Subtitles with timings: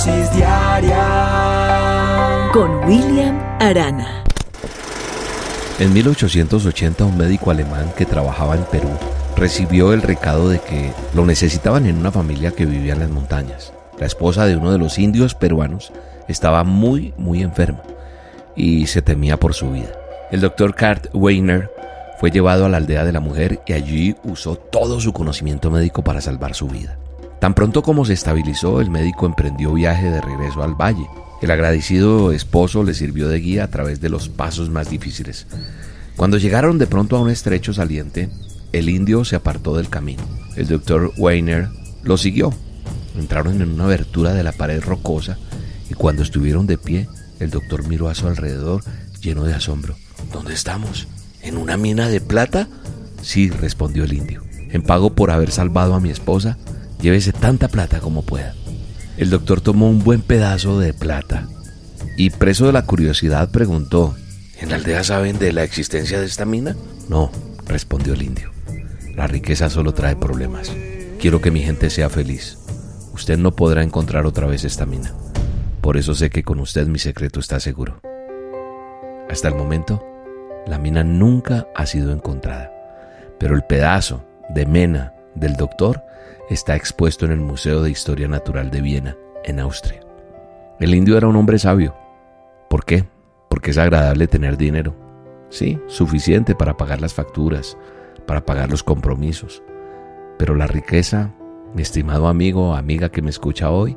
[0.00, 0.96] dosis diaria
[2.54, 4.24] con William Arana.
[5.78, 8.88] En 1880 un médico alemán que trabajaba en Perú
[9.36, 13.74] recibió el recado de que lo necesitaban en una familia que vivía en las montañas.
[13.98, 15.92] La esposa de uno de los indios peruanos
[16.28, 17.82] estaba muy, muy enferma
[18.56, 19.92] y se temía por su vida.
[20.30, 21.70] El doctor Kurt Weiner
[22.18, 26.02] fue llevado a la aldea de la mujer y allí usó todo su conocimiento médico
[26.02, 26.96] para salvar su vida.
[27.40, 31.08] Tan pronto como se estabilizó, el médico emprendió viaje de regreso al valle.
[31.40, 35.46] El agradecido esposo le sirvió de guía a través de los pasos más difíciles.
[36.16, 38.28] Cuando llegaron de pronto a un estrecho saliente,
[38.72, 40.22] el indio se apartó del camino.
[40.54, 41.70] El doctor Weiner
[42.02, 42.52] lo siguió.
[43.16, 45.38] Entraron en una abertura de la pared rocosa
[45.90, 47.08] y cuando estuvieron de pie,
[47.40, 48.84] el doctor miró a su alrededor
[49.22, 49.96] lleno de asombro.
[50.30, 51.08] ¿Dónde estamos?
[51.40, 52.68] ¿En una mina de plata?
[53.22, 54.42] Sí, respondió el indio.
[54.68, 56.58] En pago por haber salvado a mi esposa,
[57.00, 58.54] llévese tanta plata como pueda.
[59.16, 61.48] El doctor tomó un buen pedazo de plata
[62.16, 64.14] y, preso de la curiosidad, preguntó,
[64.60, 66.76] ¿En la aldea saben de la existencia de esta mina?
[67.08, 67.30] No,
[67.66, 68.50] respondió el indio.
[69.16, 70.70] La riqueza solo trae problemas.
[71.18, 72.58] Quiero que mi gente sea feliz.
[73.14, 75.12] Usted no podrá encontrar otra vez esta mina.
[75.80, 78.00] Por eso sé que con usted mi secreto está seguro.
[79.30, 80.04] Hasta el momento,
[80.66, 82.70] la mina nunca ha sido encontrada,
[83.38, 86.02] pero el pedazo de mena del doctor
[86.48, 90.00] está expuesto en el Museo de Historia Natural de Viena, en Austria.
[90.80, 91.94] El indio era un hombre sabio.
[92.68, 93.04] ¿Por qué?
[93.48, 94.94] Porque es agradable tener dinero.
[95.48, 97.76] Sí, suficiente para pagar las facturas,
[98.26, 99.62] para pagar los compromisos.
[100.38, 101.32] Pero la riqueza,
[101.74, 103.96] mi estimado amigo o amiga que me escucha hoy,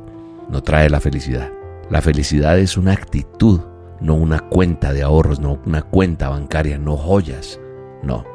[0.50, 1.52] no trae la felicidad.
[1.90, 3.62] La felicidad es una actitud,
[4.00, 7.60] no una cuenta de ahorros, no una cuenta bancaria, no joyas.
[8.02, 8.26] No,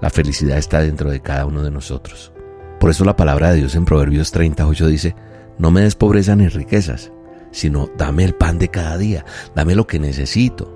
[0.00, 2.32] la felicidad está dentro de cada uno de nosotros.
[2.80, 5.16] Por eso la palabra de Dios en Proverbios 38 dice,
[5.58, 7.10] no me des pobreza ni riquezas,
[7.50, 9.24] sino dame el pan de cada día,
[9.54, 10.74] dame lo que necesito.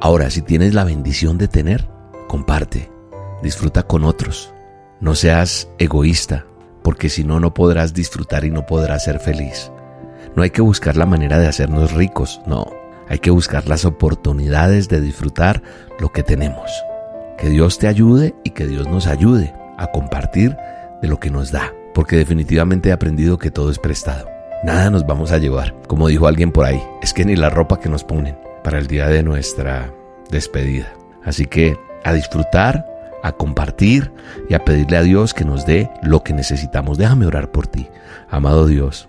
[0.00, 1.88] Ahora, si tienes la bendición de tener,
[2.28, 2.90] comparte,
[3.42, 4.52] disfruta con otros.
[5.00, 6.46] No seas egoísta,
[6.82, 9.72] porque si no, no podrás disfrutar y no podrás ser feliz.
[10.36, 12.66] No hay que buscar la manera de hacernos ricos, no.
[13.08, 15.62] Hay que buscar las oportunidades de disfrutar
[15.98, 16.70] lo que tenemos.
[17.36, 20.56] Que Dios te ayude y que Dios nos ayude a compartir
[21.00, 24.28] de lo que nos da, porque definitivamente he aprendido que todo es prestado.
[24.62, 27.80] Nada nos vamos a llevar, como dijo alguien por ahí, es que ni la ropa
[27.80, 29.92] que nos ponen para el día de nuestra
[30.30, 30.92] despedida.
[31.24, 32.86] Así que a disfrutar,
[33.22, 34.12] a compartir
[34.48, 36.98] y a pedirle a Dios que nos dé lo que necesitamos.
[36.98, 37.88] Déjame orar por ti,
[38.30, 39.08] amado Dios.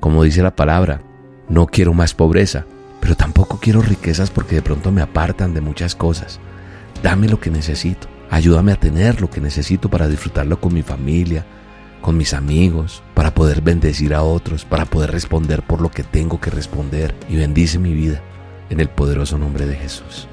[0.00, 1.00] Como dice la palabra,
[1.48, 2.66] no quiero más pobreza,
[3.00, 6.40] pero tampoco quiero riquezas porque de pronto me apartan de muchas cosas.
[7.02, 8.08] Dame lo que necesito.
[8.34, 11.46] Ayúdame a tener lo que necesito para disfrutarlo con mi familia,
[12.00, 16.40] con mis amigos, para poder bendecir a otros, para poder responder por lo que tengo
[16.40, 18.20] que responder y bendice mi vida
[18.70, 20.26] en el poderoso nombre de Jesús.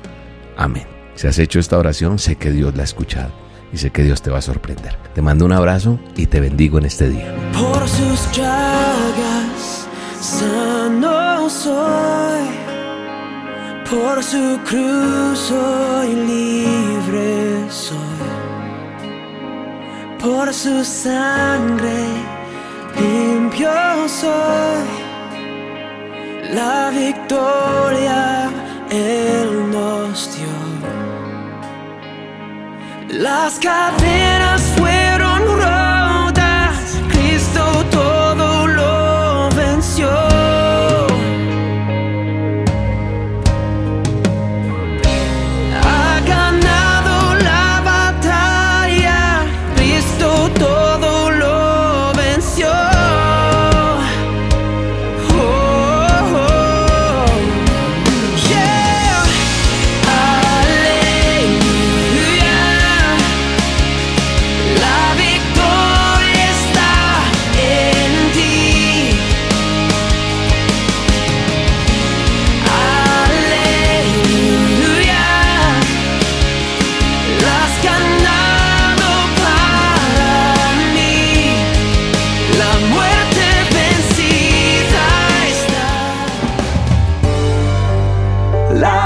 [0.58, 0.88] Amén.
[1.14, 3.32] Si has hecho esta oración, sé que Dios la ha escuchado
[3.72, 4.98] y sé que Dios te va a sorprender.
[5.14, 7.36] Te mando un abrazo y te bendigo en este día.
[7.54, 9.88] Por sus llagas
[10.20, 12.48] sano soy,
[13.88, 16.41] por su cruz soy libre
[20.22, 22.06] por su sangre
[23.00, 23.72] limpio
[24.08, 24.86] soy,
[26.54, 28.50] la victoria
[28.92, 30.52] Él nos dio.
[33.20, 35.01] Las cadenas fueron